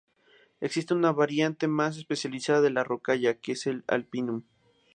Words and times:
Existe 0.61 0.95
una 0.95 1.11
variante 1.11 1.67
más 1.67 1.95
especializada 1.95 2.59
de 2.61 2.71
la 2.71 2.83
rocalla, 2.83 3.35
que 3.39 3.51
es 3.51 3.67
el 3.67 3.83
alpinum. 3.87 4.41